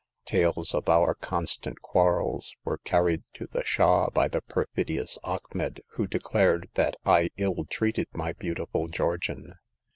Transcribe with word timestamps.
Tales 0.25 0.73
of 0.73 0.89
our 0.89 1.13
constant 1.13 1.79
quarrels 1.83 2.55
were 2.63 2.79
carried 2.79 3.21
to 3.33 3.45
the 3.45 3.63
Shah 3.63 4.09
by 4.09 4.27
the 4.29 4.41
perfidious 4.41 5.19
Achmet, 5.23 5.81
who 5.89 6.07
declared 6.07 6.69
that 6.73 6.95
I 7.05 7.29
ill 7.37 7.65
treated 7.65 8.07
my 8.11 8.33
beautiful 8.33 8.87
Georgian. 8.87 9.59